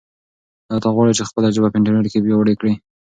آیا 0.69 0.81
ته 0.83 0.87
غواړې 0.95 1.13
چې 1.17 1.27
خپله 1.29 1.47
ژبه 1.55 1.67
په 1.71 1.77
انټرنیټ 1.79 2.07
کې 2.11 2.23
پیاوړې 2.25 2.53
کړې؟ 2.59 2.73